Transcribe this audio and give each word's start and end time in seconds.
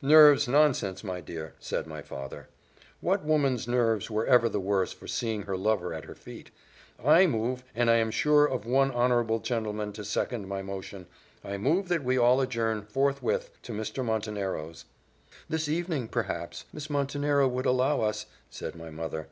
"Nerves! 0.00 0.46
nonsense, 0.46 1.02
my 1.02 1.20
dear," 1.20 1.54
said 1.58 1.88
my 1.88 2.02
father: 2.02 2.46
"what 3.00 3.24
woman's 3.24 3.66
nerves 3.66 4.08
were 4.08 4.24
ever 4.28 4.48
the 4.48 4.60
worse 4.60 4.92
for 4.92 5.08
seeing 5.08 5.42
her 5.42 5.56
lover 5.56 5.92
at 5.92 6.04
her 6.04 6.14
feet? 6.14 6.52
I 7.04 7.26
move 7.26 7.64
and 7.74 7.90
I 7.90 7.96
am 7.96 8.12
sure 8.12 8.46
of 8.46 8.64
one 8.64 8.92
honourable 8.92 9.40
gentleman 9.40 9.92
to 9.94 10.04
second 10.04 10.46
my 10.46 10.62
motion 10.62 11.06
I 11.42 11.58
move 11.58 11.88
that 11.88 12.04
we 12.04 12.16
all 12.16 12.40
adjourn, 12.40 12.82
forthwith, 12.82 13.60
to 13.62 13.72
Mr. 13.72 14.04
Montenero's." 14.04 14.84
"This 15.48 15.68
evening, 15.68 16.06
perhaps, 16.06 16.64
Miss 16.72 16.88
Montenero 16.88 17.48
would 17.48 17.66
allow 17.66 18.02
us," 18.02 18.26
said 18.50 18.76
my 18.76 18.90
mother. 18.90 19.30